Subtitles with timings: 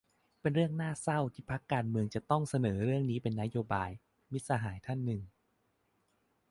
[0.41, 0.71] เป็นเรื่อง
[1.01, 3.89] เศร้าที่พรรคการเมืองจะต้องเสนอเรื่องนี้เป็นนโยบาย-
[4.31, 5.21] มิตรสหายท่านหนึ่ง